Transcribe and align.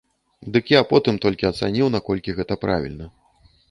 Дык 0.55 0.71
я 0.77 0.81
потым 0.93 1.21
толькі 1.27 1.49
ацаніў, 1.53 1.93
наколькі 1.99 2.37
гэта 2.41 2.63
правільна. 2.67 3.05